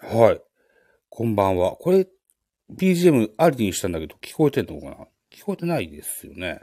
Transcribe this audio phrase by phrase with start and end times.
[0.00, 0.40] はい。
[1.08, 1.72] こんばんは。
[1.76, 2.06] これ、
[2.70, 4.96] BGM ありにしたんだけど、聞こえてんのかな？
[5.32, 6.60] 聞こえてないですよね。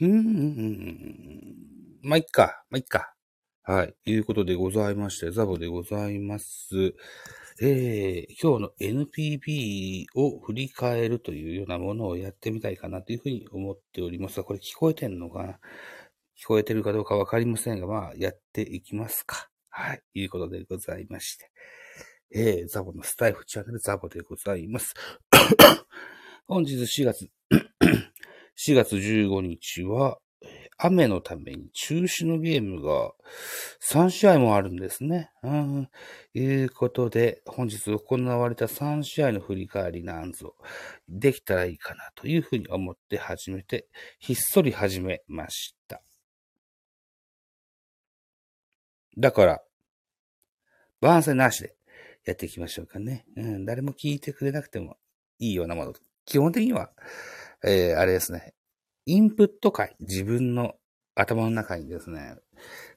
[0.00, 1.54] うーん。
[2.02, 2.62] まあ、いっか。
[2.68, 3.14] まあ、いっか。
[3.62, 3.94] はい。
[4.04, 6.94] いうことでございまして、ザボでございます。
[7.62, 15.52] えー、今日の NPB を振り返るというようなものをやってみたいかなというふうに思っておりますが、これ聞こえてんのかな？
[16.38, 19.48] 聞こえてるかどうかわかりませんが、まあ、やっていきますか。
[19.70, 20.02] はい。
[20.14, 21.50] いうことでございまして。
[22.30, 24.94] えー、ザボのスタイフチャンネルザボでございます。
[26.46, 27.30] 本日4月、
[28.56, 30.18] 4月15日は、
[30.80, 33.12] 雨のために中止のゲームが
[33.90, 35.30] 3試合もあるんですね。
[35.42, 35.90] うん。
[36.34, 40.54] いうことで、本日行われた3試合の振り返りなんぞ、
[41.08, 43.88] できたらいいかなというふうに思って始めて、
[44.20, 46.00] ひっそり始めました。
[49.16, 49.62] だから、
[51.00, 51.77] 番宣なしで
[52.28, 53.24] やっていきましょうかね。
[53.36, 54.98] うん、誰も聞いてくれなくても
[55.38, 55.94] いいようなもの。
[56.26, 56.90] 基本的には、
[57.64, 58.52] えー、あれですね。
[59.06, 60.74] インプット回、自分の
[61.14, 62.36] 頭の中にですね、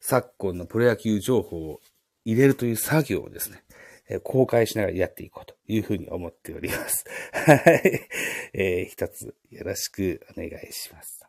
[0.01, 1.79] 昨今のプロ野球情報を
[2.25, 3.63] 入れるという作業をですね、
[4.09, 7.05] え公開しながらやっていこうというふうに思っております。
[7.31, 8.09] はい。
[8.53, 11.20] えー一つよろしくお願いします。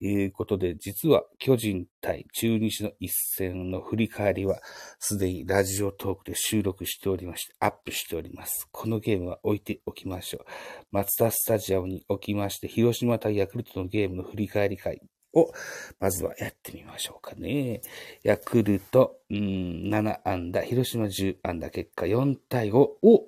[0.00, 4.58] ということで、実は巨人対中日の一戦の振り返りは、
[4.98, 8.66] すでにラジオトークで収録しておりまして、アップしております。
[8.72, 10.44] このゲームは置いておきましょう。
[10.90, 15.02] 松田スタジアムに置きまして、広島対ヤクルトのゲームの振り返り会
[15.34, 15.52] を、
[15.98, 17.82] まずはやってみましょうかね。
[18.22, 22.78] ヤクルト、うん、7安打、広島10安打、結果4対5。
[23.02, 23.26] お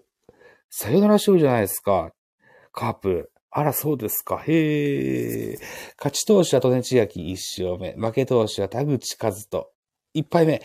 [0.71, 2.15] さよなら勝利じゃないですか。
[2.73, 3.32] カープ。
[3.55, 4.43] あら、そうですか。
[4.47, 5.59] へえ。
[5.99, 7.33] 勝ち投手は利根千秋1
[7.73, 7.93] 勝目。
[7.93, 9.69] 負け投手は田口和人
[10.15, 10.63] 1敗目。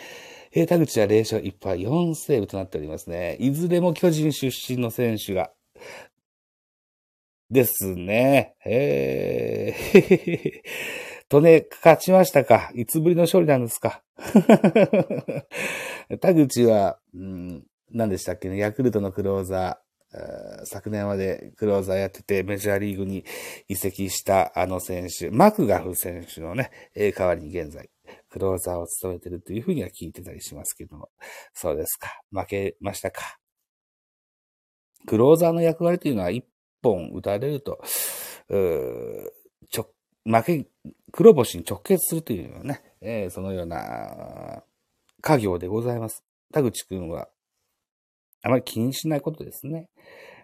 [0.54, 3.36] えー田口は0勝1敗4セーブとなっておりますね。
[3.42, 5.52] いずれも巨人出身の選手が。
[7.52, 8.56] ですね。
[8.66, 10.64] へえ。
[11.30, 12.72] 利根勝ちましたか？
[12.74, 14.02] いつぶりの勝利なんですか？
[16.22, 19.87] 田口は、うん、何でしたっけね、ヤクルトのクローザー。
[20.66, 23.26] 昨年までクローザーやっててメジャーリーグに
[23.68, 27.90] 移籍したあの選手、マクガフ選手のね、代わりに現在、
[28.30, 31.10] クローザーを務めてるというふうには聞いてたりしますけども。
[31.54, 32.22] そうですか。
[32.32, 33.38] 負けましたか。
[35.06, 36.46] クローザーの役割というのは一
[36.82, 37.82] 本打たれると、
[39.70, 39.90] ちょ、
[40.26, 40.66] 負け、
[41.12, 44.64] 黒星に直結するというのはね、えーそのような
[45.22, 46.24] 家業でございます。
[46.54, 47.30] 田口くんは、
[48.48, 49.90] あまり気にしないことですね。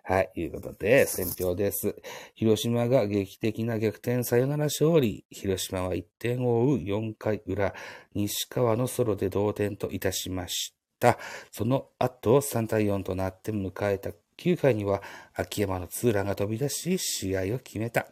[0.03, 1.95] はい、いうことで、選票です。
[2.35, 5.23] 広島が劇的な逆転サヨナラ勝利。
[5.29, 7.73] 広島は1点を追う4回裏、
[8.13, 11.17] 西川のソロで同点といたしました。
[11.51, 15.01] その後、3対4となって迎えた9回には、
[15.33, 18.07] 秋山のツーランが飛び出し、試合を決めた。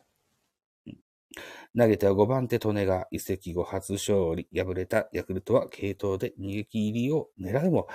[1.78, 4.48] 投げては5番手利根が移籍後初勝利。
[4.54, 7.88] 敗れたヤクルトは継投で逃げ切りを狙うも、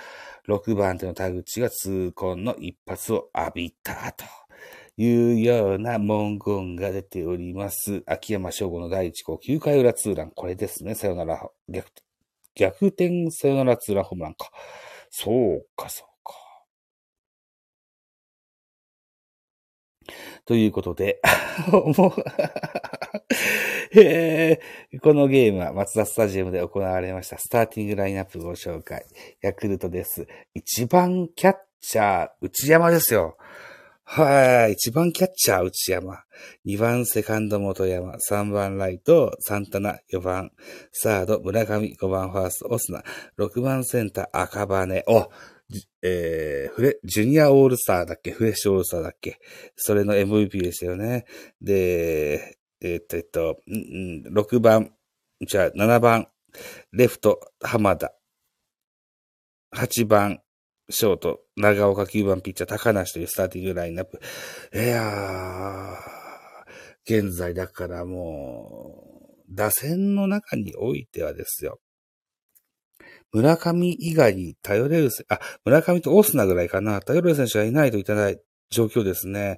[0.47, 4.25] 6番手の田口が痛恨の一発を浴びたと
[4.97, 8.01] いうような文言が出ております。
[8.07, 10.31] 秋山翔吾の第1号9回裏ツーラン。
[10.31, 10.95] これですね。
[10.95, 11.87] さよなら逆、
[12.55, 14.49] 逆転さよならツーランホームランか。
[15.11, 16.33] そうか、そうか。
[20.45, 21.21] ということで、
[21.71, 22.11] もう
[23.95, 29.05] えーこのゲームは松田スタジアムで行われましたスターティングラインナップご紹介。
[29.41, 30.27] ヤクルトです。
[30.53, 33.37] 一番キャッチャー、内山ですよ。
[34.03, 34.73] はい。
[34.73, 36.23] 一番キャッチャー、内山。
[36.63, 38.19] 二番セカンド、元山。
[38.19, 39.99] 三番ライト、サンタナ。
[40.07, 40.51] 四番、
[40.93, 41.93] サード、村上。
[41.99, 43.03] 五番ファースト、オスナ。
[43.35, 45.03] 六番センター、赤羽。
[45.07, 45.29] お、
[46.01, 48.31] えー、フレ、ジュニアオールスターだっけ？
[48.31, 49.39] フレッシュオールスターだっけ？
[49.75, 51.25] それの MVP でしたよね。
[51.61, 54.93] で、えっと、えっと、6番、
[55.45, 56.27] じゃあ7番、
[56.91, 58.13] レフト、浜田。
[59.75, 60.41] 8番、
[60.89, 64.19] ショート、長岡9番ピッチャー、高梨というスターティングラインナップ。
[64.73, 71.79] いやー、現在だからもう、打線の中においてはですよ。
[73.33, 77.01] 村上以外に頼れる、あ、村上とオスナぐらいかな。
[77.01, 79.57] 頼れる選手がいないといけない状況ですね。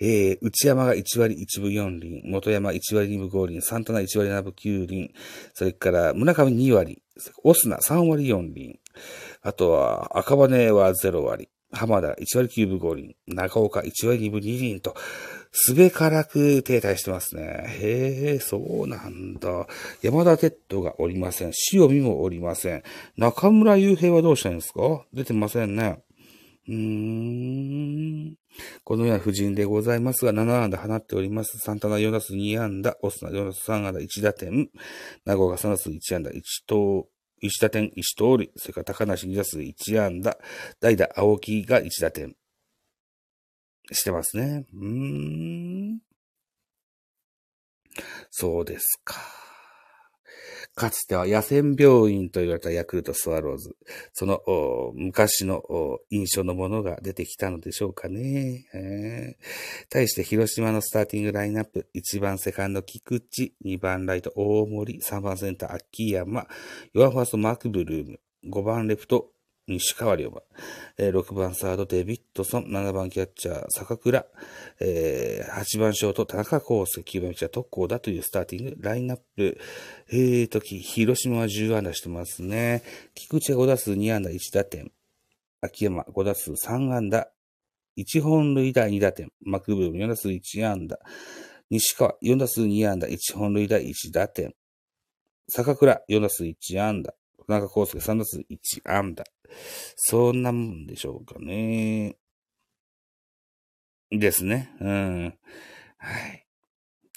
[0.00, 5.12] えー、内山が1割1分4厘、元山1割2分5厘、サンタナ1割7分9厘、
[5.54, 7.02] それから村上2割、
[7.42, 8.78] オスナ3割4厘、
[9.42, 14.94] あとは赤羽は0割、浜田1割9分5厘、中岡1割2分2厘と、
[15.50, 17.64] すべからく停滞してますね。
[17.80, 19.66] へえ、そうなんだ。
[20.02, 21.52] 山田哲人がおりません。
[21.72, 22.82] 塩見もおりません。
[23.16, 25.06] 中村雄平はどうしたんですか？
[25.12, 26.02] 出てませんね。
[26.68, 28.36] うーん。
[28.84, 31.58] このような布陣でございますが、7安打放っております。
[31.58, 34.70] サンタナ4打数2安打、オスナ4打数3安打1打点、
[35.24, 37.08] 名護が3打数1安打1投、
[37.42, 40.38] 1打点1盗塁、それから高梨2打数1安打、
[40.80, 42.34] 代打青木が1打点。
[43.92, 44.66] してますね。
[44.74, 45.98] うーん。
[48.30, 49.47] そうですか。
[50.78, 53.76] かつては野戦病院と言われたヤクルトスワローズ。
[54.12, 54.40] その
[54.94, 55.62] 昔の
[56.10, 58.66] 印象のものが出てきたのでしょうかね。
[59.90, 61.88] 対して広島のスターティングラインナップ。
[61.94, 66.46] 1番セカンド菊池、2番ライト大森、3番センター秋山、
[66.94, 69.32] 4番ファーストマークブルーム、5番レフト
[69.68, 70.40] 西川龍馬、
[70.96, 74.24] えー、6番サードデビッドソン、7番キャッチャー坂倉、
[74.80, 79.58] えー、8番ショート田中康介、9番ピッチャー特攻だというスターティングラインナップ。
[80.10, 82.82] えーとき、広島は10安打してますね。
[83.14, 84.90] 菊池が5打数2安打1打点。
[85.60, 87.28] 秋山5打数3安打。
[87.98, 89.30] 1本塁打2打点。
[89.42, 90.98] マクブーム4打数1安打。
[91.68, 93.06] 西川4打数2安打。
[93.06, 94.54] 1本塁打1打点。
[95.46, 97.12] 坂倉4打数1安打。
[97.48, 99.24] 中康介3打数1安打。
[99.96, 102.16] そんなもんでしょうかね。
[104.10, 104.70] ですね。
[104.80, 105.38] うん。
[105.96, 106.46] はい。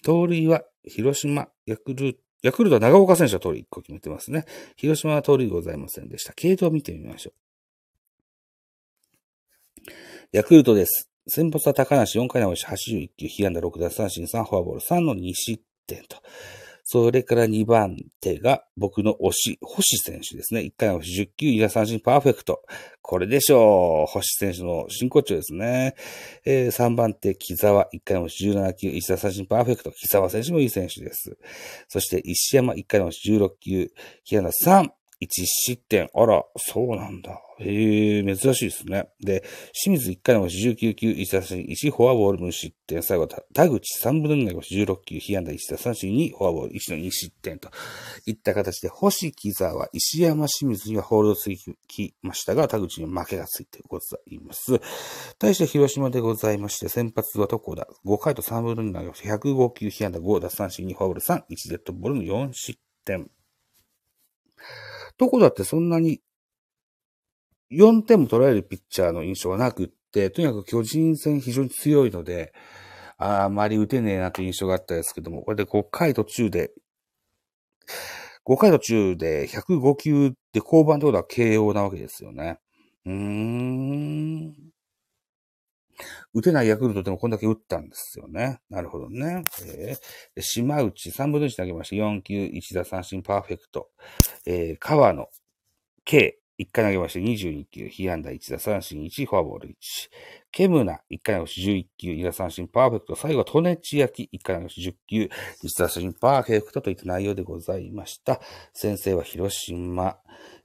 [0.03, 4.45] 盗塁は、広島、ヤクルト、ヤクルトは長岡選手は盗塁1個決めてますね。
[4.75, 6.33] 広島は盗塁ございませんでした。
[6.33, 7.33] 系統を見てみましょ
[9.87, 9.91] う。
[10.31, 11.09] ヤクルトです。
[11.27, 16.17] 先発は高梨4回直し81球、被安打6奪三振3フォアボール3の2失点と。
[16.93, 20.59] それから2番手が僕の推し、星選手ですね。
[20.59, 22.63] 1回の10球、2打三振パーフェクト。
[23.01, 24.11] これでしょう。
[24.11, 25.95] 星選手の真骨頂ですね。
[26.43, 29.91] えー、3番手、木沢、1回の17球、1打三振パーフェクト。
[29.91, 31.37] 木沢選手もいい選手です。
[31.87, 33.87] そして石山、1回の16球、
[34.25, 34.89] 平野3、
[35.21, 36.09] 1失点。
[36.15, 37.39] あら、そうなんだ。
[37.59, 39.09] へえ、珍しいですね。
[39.19, 43.03] で、清水1回の19球、1打三振、1フォアボール無失点。
[43.03, 47.69] 最後、田口3分の2の16球、被安打1打三振、2フォアボール、1の2失点と
[48.25, 51.51] いった形で、星木沢、石山清水にはホールドつ
[51.87, 54.81] きましたが、田口に負けがついてございます。
[55.37, 63.29] 対して広島でございまして、先発はどこだ ?5 回と3分の2の105球、被安打5打三振、2フォアボール3、1デッドボールの4失点。
[65.21, 66.19] どこだってそんなに
[67.71, 72.53] 4点も取られるピッチャーの印象はなくって、とにかく巨人戦非常に強いので、
[73.19, 76.71] あまり打てねえなという印象があったんですけども、これで5回途中で、
[78.45, 82.57] 5回途中で105球で降板ってことは KO なわけですよね。
[83.05, 84.70] うーん。
[86.33, 88.59] 打てないヤクルトでもこんだけ打ったんですよね。
[88.69, 89.45] なるほどね。
[89.65, 91.95] えー、島内3分の1投げました。
[91.95, 93.89] 4球1打三振パーフェクト。
[94.45, 95.27] えー、川野
[96.05, 99.73] K 1回投げまして22球、被安打1打三振1、フォアボール1。
[100.51, 103.15] ケムナ、1回投げまして11球、2打三振パーフェクト。
[103.15, 105.29] 最後はトネチ焼き、1回投げまして10球、1
[105.79, 108.39] 奪三振パーフェクトといった内容でございました。
[108.73, 110.17] 先制は広島、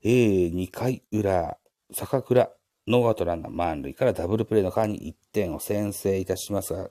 [0.02, 1.56] えー、2回裏、
[1.92, 2.50] 坂倉、
[2.86, 6.88] ノーアウトランナー満塁からダブルプレーの間に1点を先制いたしますが、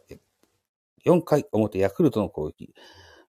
[1.06, 2.74] 4回表ヤクルトの攻撃。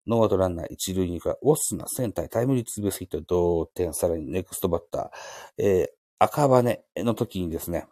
[0.07, 7.87] ノーアウトランナー一塁二塁、オスナ、センター、タイムリーツーベースヒット、同点、さらにネクストバッター、えー、赤羽の時にですね、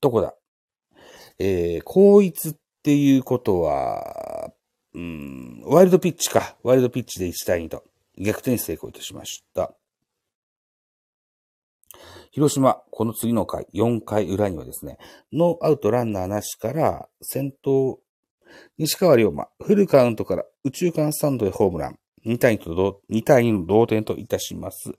[0.00, 0.34] どこだ？
[1.38, 4.52] えー、後逸っていうことは、
[4.92, 6.56] うん、ワイルドピッチか。
[6.64, 7.84] ワイルドピッチで1対2と
[8.16, 9.72] 逆転成功いたしました。
[12.38, 14.96] 広島、この次の回、4回裏にはですね、
[15.32, 17.98] ノーアウトランナーなしから、先頭
[18.76, 21.98] 西川龍馬、フルカウントから宇宙間スタンドでホームラン。
[22.24, 24.92] 2対2と2対2の同点といたします。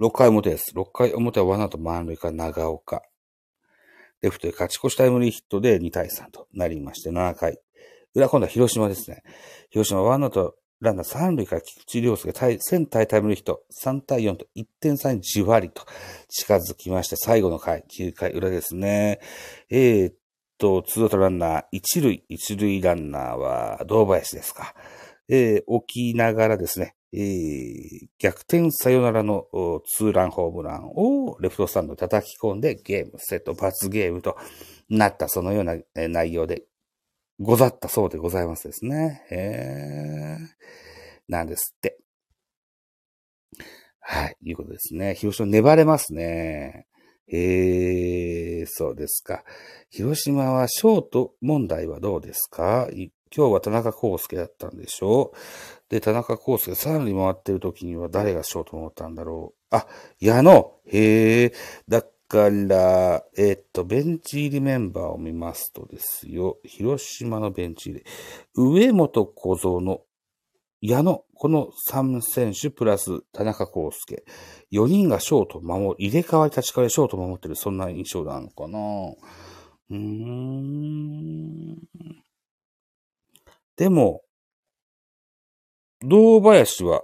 [0.00, 0.72] 6回表です。
[0.76, 3.02] 6回表はワナと満塁から長岡。
[4.22, 7.58] レフトで勝ち越しタイムリーヒットで2対3となりまして、7回。
[8.14, 9.24] 裏今度は広島ですね。
[9.70, 10.54] 広島ワンアウト
[10.86, 15.84] ランナー3塁から菊池涼介センタータイムリーヒット3対4と1点差にじわりと
[16.28, 19.20] 近づきまして、最後の回、9回裏ですね。
[19.68, 20.12] えー、
[20.58, 24.74] と、ツーアウトランナー、一塁、一塁ランナーは、堂林ですか。
[25.28, 29.46] えー、置きながらですね、えー、逆転サヨナラの
[29.86, 34.36] ツーランホームランをレフトスタンド叩き込んでゲーム、セット、罰ゲームと
[34.88, 35.76] なった、そのような
[36.08, 36.62] 内容で
[37.38, 39.26] ござったそうでございますですね。
[39.30, 40.38] へえ、
[41.28, 41.98] なんですって。
[44.00, 45.14] はい、いうことですね。
[45.14, 46.86] 広島粘れますね。
[47.26, 49.44] へえー、そうですか。
[49.90, 52.88] 広島はショート問題はどうですか？
[53.36, 55.36] 今日は田中康介だったんでしょう
[55.90, 59.88] で、田中康介三塁回ってる時には誰がショートを持ったんだろうあ、
[60.20, 61.52] 矢野へえ、
[61.88, 68.04] だから、えっと、ベンチ入りメンバーを見ますとですよ、広島のベンチ入り、
[68.54, 70.00] 上本小僧の
[70.82, 74.24] 矢野、この3選手プラス田中康介。
[74.70, 81.76] 4人がショート守り、入れ替わり立ち替わりショート守ってる、そんな印象なのかなうーん。
[83.76, 84.22] でも、
[86.02, 87.02] 堂林は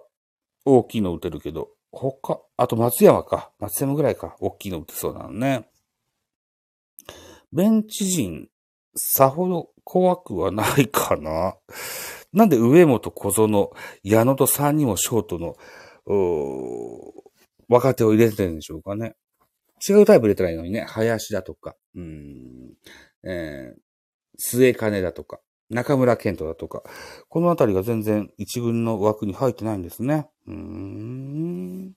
[0.64, 3.52] 大きいの打てるけど、他、あと松山か。
[3.61, 4.37] 松山ぐらいか。
[4.40, 5.68] 大きいの打てそうなのね。
[7.52, 8.49] ベンチ陣、
[8.96, 11.54] さほど怖くはないかな。
[12.32, 13.70] なんで上本小園、
[14.02, 15.54] 矢野と3人もショートの、
[17.68, 19.14] 若手を入れてるんでしょうかね。
[19.87, 20.87] 違うタイプ入れたらいいのにね。
[20.88, 22.72] 林だとか、うん、
[23.25, 23.80] えー、
[24.38, 26.82] 末金だとか、中村健人だとか、
[27.28, 30.28] このあたりが全然一軍の枠に入ってないんですね。
[30.46, 31.92] うーん。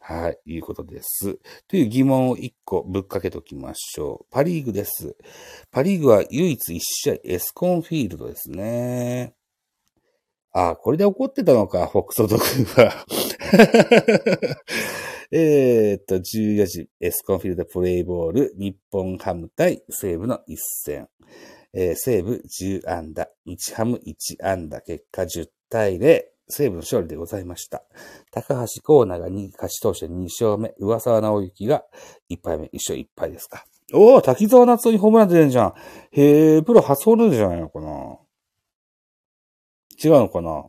[0.00, 1.38] はい、いうことです。
[1.68, 4.26] という疑問を一個ぶっかけときましょう。
[4.30, 5.16] パリーグです。
[5.70, 9.34] パリーグは唯一一試合エスコンフィールドですね。
[10.52, 13.06] ああ、これで怒ってたのか、フォックソド君は。
[15.30, 21.08] えっと、14時、エスコンフィールドプレイボール、日本ハム対西武の一戦。
[21.72, 27.82] えー、西武10安打、日ハム1安打、結果10対0、西武の勝利でございました。
[28.30, 31.84] 高橋コーナーが2勝ち投手2勝目、上沢直之が
[32.30, 33.64] 1敗目、1勝1敗ですか。
[33.92, 35.74] おお、滝沢夏にホームラン出るじゃん。
[36.12, 38.18] へえ、プロ初ホールじゃないのかな。
[40.02, 40.64] 違うのかな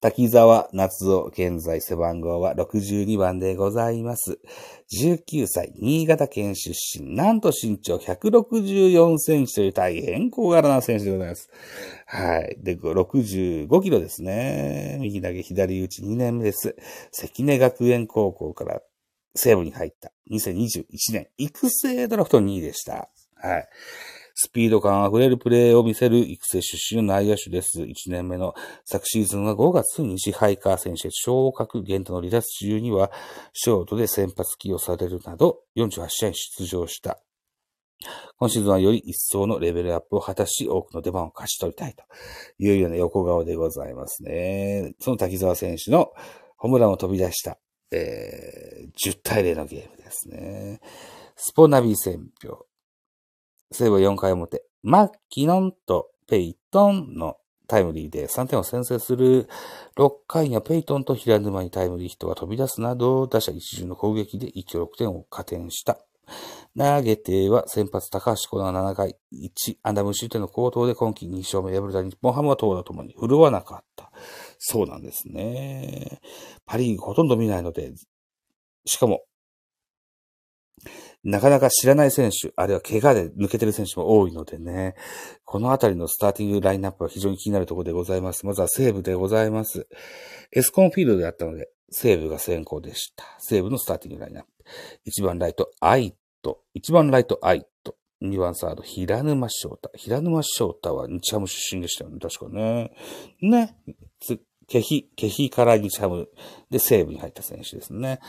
[0.00, 4.38] 滝沢夏夫、現在背番号は62番でございます。
[4.92, 11.50] 19歳、新潟県出身、なんと身長164センチという大変小柄な選手でございます。
[12.06, 12.58] はい。
[12.62, 14.98] で、65キロですね。
[15.00, 16.76] 右投げ左打ち2年目です。
[17.10, 18.80] 関根学園高校から
[19.34, 23.08] 西部に入った2021年、育成ドラフト2位でした。
[23.36, 23.68] はい。
[24.40, 27.82] スピード感溢れるプレーを見せる育成出身の内野手です。
[27.82, 28.54] 1年目の
[28.84, 33.10] 昨シーズンは5月に支配下選手昇格限度の離脱中には
[33.52, 37.18] ショートで先発起用されるなど48試合出場した。
[38.36, 42.04] 今シーズンはより一層のレベルアップを果たし、多くの出番を勝ち取りたいと
[42.60, 44.94] いうような横顔でございますね。
[45.00, 46.12] その滝沢選手の
[46.58, 47.58] ホームランを飛び出した、
[47.90, 50.78] えー、10対0のゲームですね。
[51.34, 52.67] スポナビ戦表。
[53.70, 59.46] 西武4回表、マッキノンとペイトンのタイムリーで3点を先制する
[59.96, 65.98] 6回にはペイトンと平沼にタイムリーヒットが飛び出すなど、打者一巡の攻撃で一挙6点を加点した。
[66.76, 74.12] 投げては先発高橋コーナ7回、1アンダムシュートの高騰で今季2勝目敗れた日本ハムは投打ともに振るわなかった。
[74.58, 76.20] そうなんですね。
[76.64, 77.92] パリーグほとんど見ないので、
[78.86, 79.24] しかも
[81.24, 84.94] なかなか知らない選手、あるいは怪我で抜けてる選手も多いのでね、
[85.44, 88.46] このあたりのスターティングラインナップは非常に気になるところでございます。
[88.46, 89.88] まずは西武でございます。
[90.52, 93.24] エスコンフィールドであったので、西武が先行でした。
[93.38, 94.50] 西武のスターティングラインナップ。
[95.10, 96.60] 1番ライト、アイト。
[96.76, 97.96] 1番ライト、アイト。
[98.22, 99.90] 2番サード、平沼翔太。
[99.94, 102.92] 平沼翔太は日ハム出身でしたよね、確かね。
[103.40, 103.76] ね。
[104.68, 106.28] ケヒ、ケヒから日ハム
[106.70, 108.20] で西武に入った選手ですね。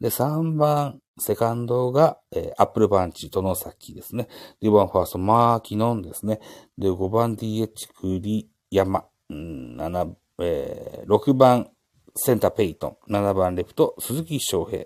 [0.00, 4.28] で、3番、セカンドが、えー、アップルバンチ、殿崎ですね。
[4.60, 6.40] 4番ファースト、マーキノンですね。
[6.76, 7.68] で、5番 DH、
[8.00, 9.04] 栗山。
[9.30, 11.70] うん、7、えー、6番、
[12.16, 13.12] センターペイトン。
[13.12, 14.84] 7番レフト、鈴木翔平。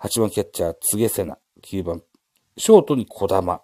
[0.00, 1.38] 8番キャッチャー、柘植瀬名。
[1.62, 2.02] 9番、
[2.56, 3.60] ショートに小玉。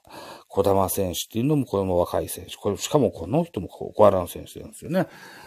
[0.52, 2.56] 小玉選手っていうのもこれも若い選手。
[2.56, 5.06] これ、しかもこの人も小柄な選手なんですよね。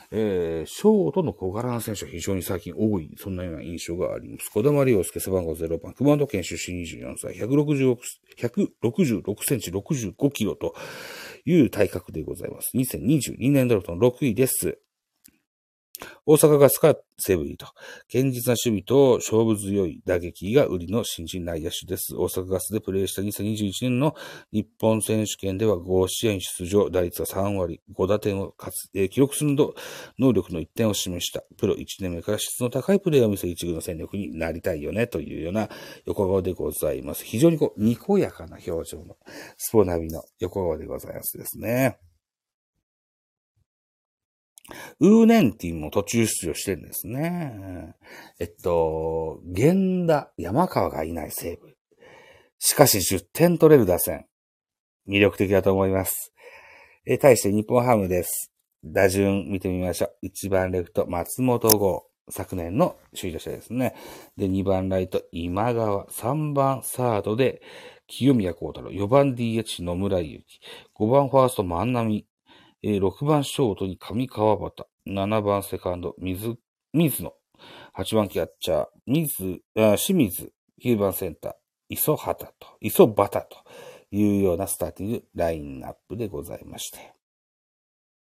[0.10, 4.50] えー、ショートの小柄な選手は非常に最近多い、そんなような印象があります。
[4.50, 7.98] 小玉良介背番号0番、熊本県出身24歳、166、
[8.40, 10.74] 166センチ65キロと
[11.46, 12.72] いう体格でございます。
[12.76, 14.80] 2022年ドラフトの6位です。
[16.26, 17.68] 大阪ガスか西武リーと。
[18.12, 22.16] 堅実な守備と勝負強い打撃が売りの新人内野手です。
[22.16, 24.16] 大阪ガスでプレーした2021年の
[24.52, 28.54] 日本選手権では5試合に出場、打率は3割、5打点を
[29.12, 29.76] 記録するど
[30.20, 31.44] 能力の一点を示した。
[31.58, 35.70] プロ1年目から質の高いプレーを見せ一軍の戦力になりたいよね、というような
[36.06, 37.24] 横顔でございます。
[37.24, 39.18] 非常にこう、にこやかな表情の
[39.58, 41.98] スポナビの横顔でございますですね。
[45.00, 47.94] ウーネンティンも途中出場してるんですね。
[48.40, 51.76] えっと、源田、山川がいない西武。
[52.58, 54.26] しかし10点取れる打線。
[55.08, 56.34] 魅力的だと思います。
[57.06, 58.52] え、対して日本ハムです。
[58.84, 60.28] 打順見てみましょう。
[60.28, 62.08] 1番レフト、松本剛。
[62.30, 63.94] 昨年の首位打者ですね。
[64.36, 66.08] で、2番ライト、今川。
[66.08, 67.62] 3番サードで、
[68.08, 68.90] 清宮幸太郎。
[68.90, 70.60] 4番 DH、野村祐希。
[71.00, 72.26] 5番ファースト、万波。
[72.88, 74.86] えー、6番ショートに上川端。
[75.08, 76.56] 7番セカンド、水、
[76.94, 77.34] 水野。
[77.98, 80.54] 8番キャッチャー、水、あ清水。
[80.84, 81.54] 9番センター、
[81.90, 83.58] 磯畑と、磯畑と
[84.12, 87.16] いうようなスターティングラインナップでございまして。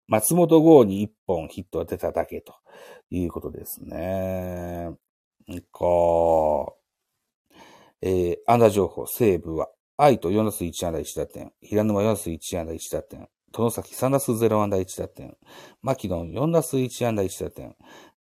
[0.09, 2.55] 松本剛に1本ヒットが出ただけと
[3.11, 4.91] いうことですね。
[5.71, 6.79] こ
[7.51, 7.55] う、
[8.01, 15.35] えー、アンダー情報、西武は、愛と4打数1安打1打点、平沼4打数1安打1打点、殿崎3打数0安打1打点、
[15.81, 17.75] 牧野4打数1安打1打点、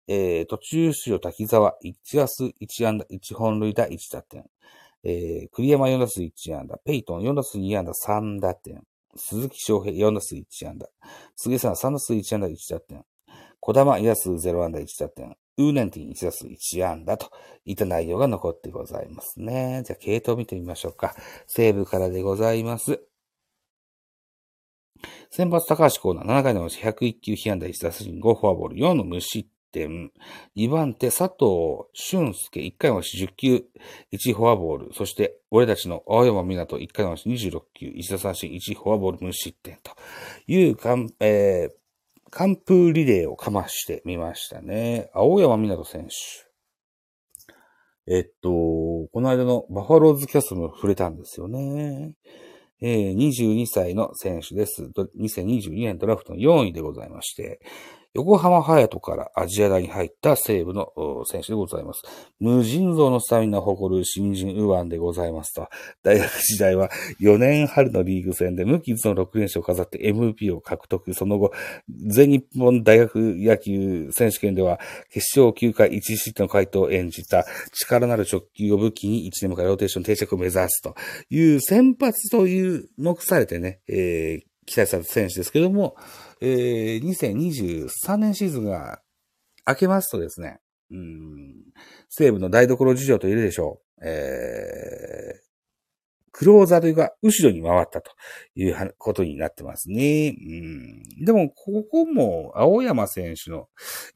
[0.10, 1.78] えー、途中出場滝沢。
[1.82, 4.44] 1打数1安打1本塁打1打点、
[5.06, 8.84] えー、栗山4打数1安打、ペイトン4打数2安打3打点、
[9.16, 10.90] 鈴木翔平4打数1安打、
[11.38, 13.06] 杉さん3打数1安打1打点、
[13.62, 17.32] 小玉4打数0安打1打点、ウーネンティン1打数1安打と
[17.64, 19.84] いった内容が残ってございますね。
[19.86, 21.16] じゃあ、系統を見てみましょうか。
[21.48, 23.13] 西部からでございます。
[25.30, 30.12] 先発高橋コーナー7回のうち101球被安打1打数5フォアボール4の無失点。
[30.56, 33.64] 2番手佐藤俊介1回のうち10球
[34.14, 34.94] 1フォアボール。
[34.94, 39.92] そして俺たちの青山港1回のうち26球1打三振1フォアボール無失点と
[40.48, 40.78] いう、
[41.20, 41.72] えー、
[42.30, 45.10] 完封リレーをかましてみましたね。
[45.14, 46.54] 青山湊選手。
[48.06, 52.16] えっと、この間のバファローズキャストも触れたんですよね。
[52.86, 54.92] え、22歳の選手です。
[55.18, 57.62] 2022年ドラフトの4位でございまして、
[58.16, 60.94] 横浜隼人からアジア大に入った西部の
[61.26, 62.04] 選手でございます。
[62.40, 65.68] 無尽蔵のスタミナを誇る新人右腕でございますと。
[66.04, 71.16] 大学時代は4年春のリーグ戦で無傷の6連勝を飾って MVP を獲得。
[71.16, 71.54] その後、
[71.90, 74.80] 全日本大学野球選手権では
[75.12, 80.94] 決勝9回1失点の回答を演じた力なる直球を武器に1年目からローテーション定着を目指すと
[81.32, 85.96] いう先発という目されてね、えー、期待された選手ですけども、
[86.42, 89.00] えー、2023年シーズンが
[89.68, 90.60] 明けますとですね、
[90.92, 91.54] うん、
[92.10, 94.08] 西部の台所事情と言えるでしょう。
[94.08, 95.43] え、
[96.34, 98.12] クローザーが後ろに回ったと
[98.56, 100.36] いうことになってますね。
[100.36, 103.68] うん、でも、ここも青山選手の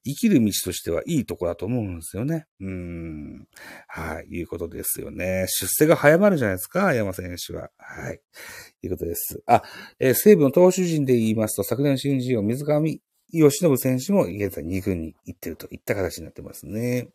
[0.03, 2.47] 生きる道としてはいいとこだと思うんですよね。
[2.59, 3.47] うん。
[3.87, 5.45] はい、いうことですよね。
[5.47, 7.69] 出世が早まるじゃないですか、青山選手は。
[7.77, 8.19] はい。
[8.81, 9.43] いうことです。
[9.45, 9.61] あ、
[9.99, 12.99] えー、西武の投手陣で言いますと、昨年新人王水上
[13.31, 17.09] 義信選手も現在2軍に行ってるといった形になってますね。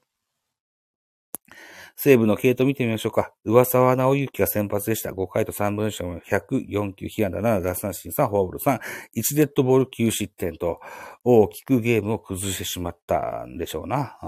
[1.96, 3.33] 西武の系統見てみましょうか。
[3.44, 5.11] 上沢直之が先発でした。
[5.11, 8.78] 5回と3分の104球、被安打7、奪三振3、フォアボール3、
[9.16, 10.81] 1デッドボール9失点と、
[11.24, 14.18] 大きくゲームを崩してしまったんでしょうな。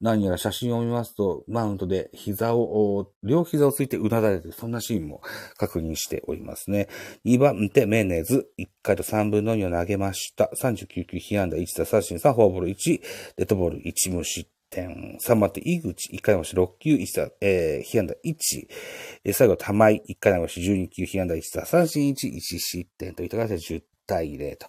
[0.00, 5.20] 何やら写真を見ますと、マウントで膝を、両膝をついてうなだれてるそんなシーンも
[5.56, 6.88] 確認しておりますね。
[7.24, 8.48] 2番手、メネズ。
[8.58, 10.50] 1回と3分の2を投げました。
[10.60, 13.00] 39球、被安打1、奪三振3、フォアボール1、
[13.36, 14.61] デッドボール1無失点。
[14.80, 18.68] 3番手、井口、1回のし6球、1打、えー、被安打1。
[19.24, 24.66] え最後、玉井、1回のし12球、被安打1打、三振1、1失点といった形で10対0と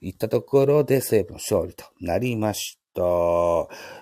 [0.00, 3.02] いったところで西武の勝利となりました。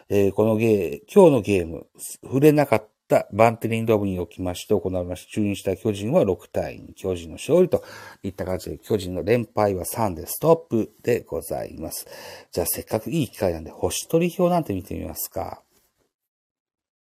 [0.09, 1.87] えー、このゲー、今日のゲーム、
[2.23, 2.93] 触れなかった
[3.33, 5.33] バンテリンドームにおきまして行われました。
[5.33, 7.85] 中日した巨人は6対2、巨人の勝利と
[8.23, 12.07] いった形で、巨人の連敗は3でストップでございます。
[12.51, 15.63] じゃあせっかくいい機会なんで、星取り表なんて見てみますか。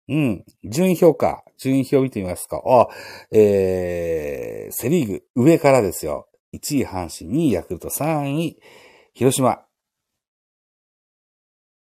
[0.09, 0.43] うん。
[0.65, 1.45] 順位表か。
[1.57, 2.61] 順位表見てみますか。
[2.65, 2.87] あ、
[3.31, 6.27] えー、セリーグ、上からですよ。
[6.53, 8.59] 1位阪神、2位ヤクルト、3位
[9.13, 9.63] 広島。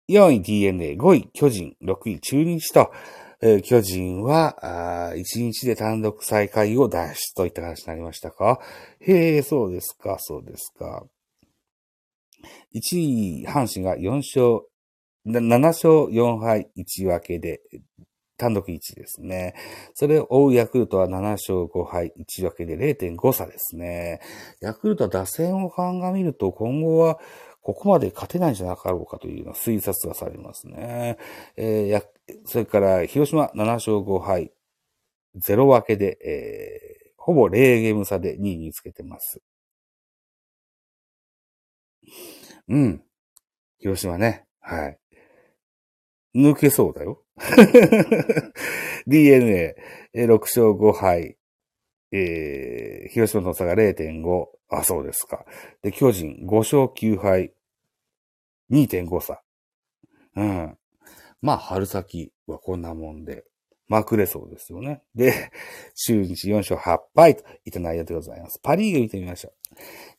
[0.09, 2.91] 4位 DNA、5位巨人、6位中日と、
[3.43, 8.59] えー、巨人は、1日で単独再開を脱出といった話になりましたか？
[8.99, 11.05] へえ、そうですか、そうですか。
[12.75, 14.67] 1位、阪神が4勝、
[15.25, 17.61] 7勝4敗1分けで、
[18.37, 19.53] 単独1位ですね。
[19.93, 24.19] それを追うヤクルトは7勝5敗1分けで0.5差ですね。
[24.61, 27.19] ヤクルトは打線を鑑みると今後は
[27.61, 31.17] ここまで勝てないんじゃなかろうかというのは推察がされますね。
[31.55, 31.87] えー、
[32.45, 34.51] それから、広島7勝5敗、
[35.35, 39.41] 0分けで、えー、ほぼ0ゲーム差で2位につけてます。
[42.67, 43.03] うん。
[43.79, 44.45] 広島ね。
[44.59, 44.99] はい。
[46.35, 47.23] 抜けそうだよ。
[49.07, 49.75] DNA、
[50.15, 51.37] 6勝5敗。
[52.13, 54.45] えー、広島の差が0.5。
[54.69, 55.45] あ、そうですか。
[55.81, 57.53] で、巨人5勝9敗、
[58.71, 59.41] 2.5差。
[60.35, 60.77] うん。
[61.41, 63.45] まあ、春先はこんなもんで、
[63.87, 65.03] まくれそうですよね。
[65.15, 65.51] で、
[65.95, 68.59] 中日4勝8敗といった内容でございます。
[68.63, 69.51] パリーグ見てみましょ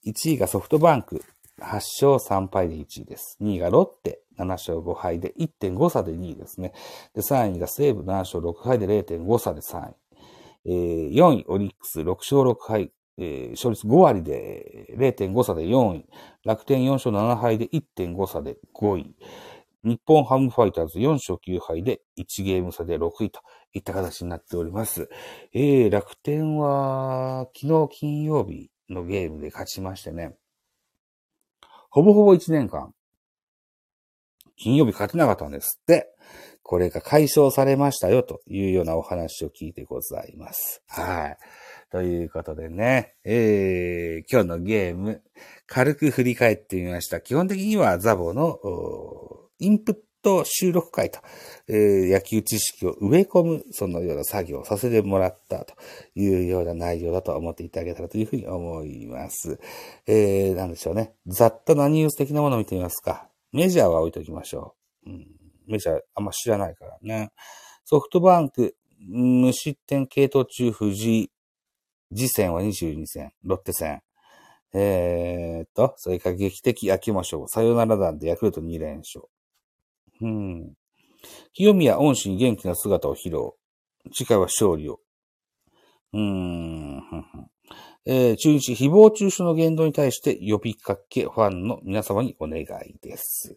[0.05, 0.09] う。
[0.11, 1.23] 1位がソフトバンク、
[1.61, 3.39] 8勝3敗で1位です。
[3.41, 6.73] 2位がロッテ、7勝5敗で1.5差で2位ですね。
[7.15, 9.95] で、3位が西武7勝6敗で0.5差で3位。
[10.65, 16.07] えー、4位、オリックス6勝6敗、えー、勝率5割で0.5差で4位。
[16.45, 19.15] 楽天4勝7敗で1.5差で5位。
[19.85, 23.41] 日本ハムファイターズ4勝9敗で1ゲーム差で6位と
[23.73, 25.09] いった形になっております。
[25.53, 30.37] えー、楽天は昨日金曜日のゲームで勝ちましてね。
[31.91, 32.95] ほぼほぼ1年間、
[34.57, 36.09] 金曜日勝てなかったんですって。
[36.63, 40.83] これが解消されましたよというようなお話を聞いてございます。
[40.87, 41.37] はい。
[41.91, 45.23] ということでね、えー、今日のゲーム、
[45.67, 47.21] 軽く振り返ってみました。
[47.21, 48.59] 基本的にはザボの、
[49.63, 51.21] インプット収録会と、
[51.69, 55.75] えー、野球知識を植え込む、そのような作業をさせてもらったと
[56.17, 59.61] いうような内容だと思っていただけたらというふうに思います。
[60.07, 61.15] えー、なんでしょうね。
[61.29, 63.29] ざっと何ニュース的なものを見てみますか。
[63.53, 64.75] メジャーは置いときましょ
[65.07, 65.11] う。
[65.11, 65.27] うん、
[65.69, 67.31] メジャーあんま知らないからね。
[67.85, 71.31] ソフトバンク、無失点系統中藤井、
[72.15, 74.03] 次戦は22戦、ロッテ戦。
[74.75, 77.49] えー、っと、それから劇的秋ましょう。
[77.49, 79.27] さよなら弾でヤクルト2連勝。
[80.23, 80.75] うん。
[81.53, 83.53] 清宮恩師に元気な姿を披露。
[84.13, 85.01] 次回は勝利を。
[86.13, 87.03] うん。
[88.05, 92.67] えー、中日、誹謗中傷の言動に対して呼びかけ、ファンの皆様にお願い
[93.01, 93.57] です。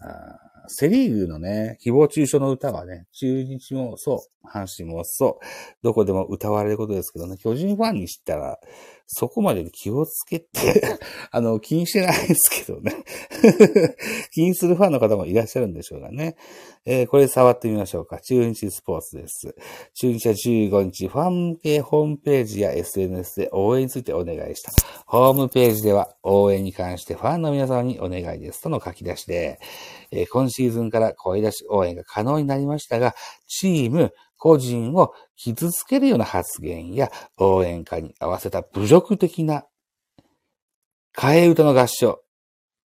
[0.00, 5.44] あセリーグのね、誹謗中傷の歌はね、中日もそう、阪神もそう、
[5.82, 8.58] どこでも歌われることですけどね、巨人ファンにしたら、
[9.10, 10.98] そこまで気をつけて
[11.32, 12.92] あの、気にしてないですけどね
[14.32, 16.36] 気にするファンの方もいらっしゃるんでしょうがね。
[16.84, 18.20] えー、これ触ってみましょうか。
[18.20, 19.54] 中日スポーツです。
[19.94, 24.72] 中日は15日、ファン系ホームページや SNS で応援についてお願いした。
[25.06, 29.58] ホームページでは応援に関してファンの皆様にお願いですとの書き出しで、
[30.10, 33.14] えー、今シーズンから声出し応援が可能になりましたが、
[33.46, 39.64] チーム、個人を傷つけるような発言や応援歌に合わせた侮辱的な
[41.16, 42.22] 替え歌の合唱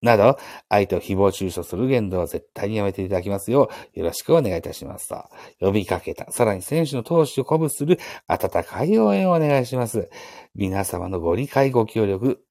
[0.04, 0.38] など、
[0.68, 5.24] 相手を誹謗中傷する言動は絶対にやめていただきますよう、よろしくお願いいたしますと、
[5.60, 6.30] 呼びかけた。
[6.30, 10.10] さらに選手の闘志を鼓舞する温かい応援をお願いします。
[10.54, 12.44] 皆様のご理解ご協力、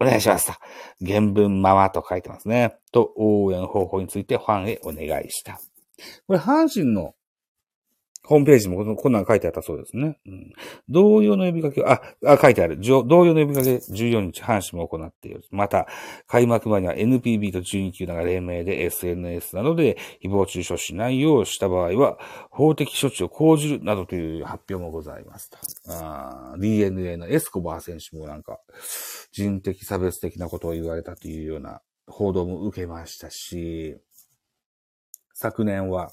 [0.00, 0.52] お願いしますと。
[1.04, 2.76] 原文ままと書いてますね。
[2.92, 5.60] と、応援方法についてファンへお願いした。
[6.26, 7.14] これ、阪神の
[8.26, 10.18] ホームページもこんなん書いてあったそうですね。
[10.26, 10.52] うん、
[10.88, 12.78] 同様の呼びかけあ、あ、書いてある。
[12.80, 15.44] 同様の呼びかけ14日、阪神も行っている。
[15.50, 15.86] また、
[16.26, 22.18] 開幕前には NPB と12球団が連名で SNS などで誹謗中傷しないようした場合は、
[22.50, 25.58] 法的処置を講じるなどという発表もございますと。
[26.58, 28.58] DNA のエスコバー選手もなんか、
[29.32, 33.98] 人的差別的なことを言われたというような報道も受けましたし、
[35.34, 36.10] 昨年は、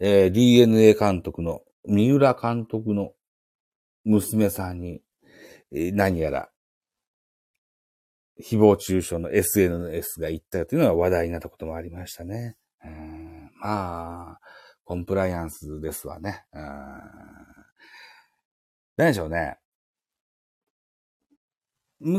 [0.00, 3.12] えー、DNA 監督の、三浦監督の
[4.04, 5.02] 娘さんに、
[5.72, 6.50] えー、何やら、
[8.40, 12.56] 誹謗中傷の SNS が言ったというのが話題になったこともありましたね。
[12.82, 14.40] うんまあ、
[14.84, 16.44] コンプライアンスですわね。
[18.96, 19.58] 何でしょうね。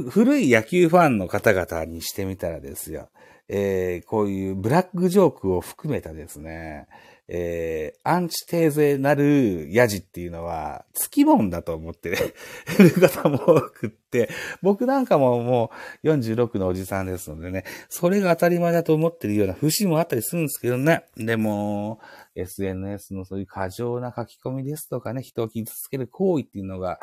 [0.10, 3.10] 古い野球ファンの方々にしてみたらですよ。
[3.48, 6.88] えー、こういうブラックジョークを含めたですね、
[7.34, 12.10] えー、アンチテーゼなるヤジっていうのは、つきもんだと思って
[12.78, 14.30] る方も多くって、
[14.62, 15.72] 僕なんかもも
[16.04, 21.06] う46のおじさんですのでね、それが当たり前だと思ってるような節もあったりするんですけどね。
[21.16, 22.02] でも、
[22.36, 27.00] SNS のそういう過剰な書き込みですとかね、人を傷つける行為っていうのが、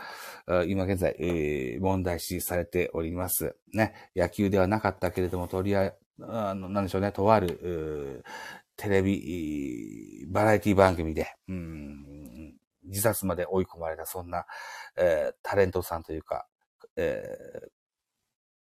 [0.66, 3.56] 今現在、えー、問題視されております。
[3.72, 8.24] ね、野球ではなかったけれども、とりあえず、あの、なんでしょうね、とある、
[8.78, 14.46] テレビ、バラエティ番組で、うん、自殺まで追い込まれた、そんな、
[14.96, 16.46] えー、タレントさんというか、
[16.96, 17.24] え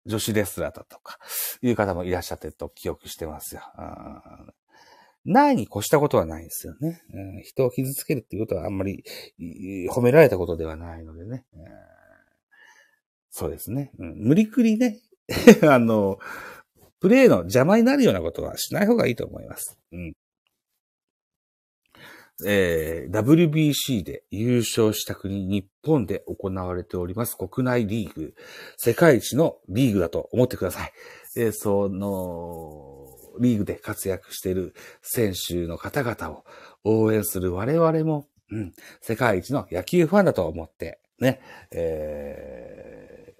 [0.06, 1.18] ー、女子レスラーだとか、
[1.60, 3.62] いう方もいらっしゃってると記憶してますよ。
[5.26, 7.42] ないに越したことはないんですよね、うん。
[7.42, 9.04] 人を傷つけるっていうことはあんまり
[9.90, 11.44] 褒められたことではないのでね。
[13.28, 13.92] そうですね。
[13.98, 15.00] うん、無理くりね、
[15.68, 16.18] あの、
[17.00, 19.78] プレイの邪魔になるようなことはしない方がいいと思います。
[19.92, 20.12] うん。
[22.46, 28.34] えー、WBC で優勝した国、日本で行われております国内リーグ、
[28.76, 30.92] 世界一のリーグだと思ってください。
[31.36, 33.06] えー、その、
[33.40, 36.44] リーグで活躍している選手の方々を
[36.84, 41.40] 応援する我々も、うん、世界一の野球ファンだと思って、ね、
[41.72, 43.34] え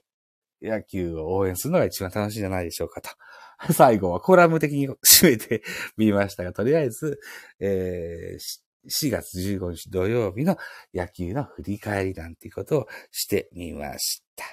[0.63, 3.11] ー、野球を応援するのが一番楽しいんじゃないでしょうかと。
[3.73, 5.63] 最後はコラム的に締めて
[5.97, 7.21] みましたが、とりあえず、
[7.61, 10.57] えー、4月15日土曜日の
[10.95, 14.45] 野球の振り返りなんていうことをしてみました。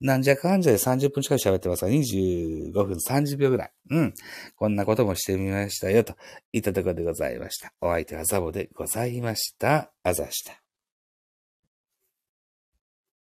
[0.00, 3.72] なんじゃかんじゃで30分近く喋ってますが、25分30秒ぐらい。
[3.90, 4.14] うん。
[4.56, 6.16] こんなこともしてみましたよ、と
[6.52, 7.72] いったところでございました。
[7.80, 9.92] お相手はザボでございました。
[10.02, 10.61] あざした。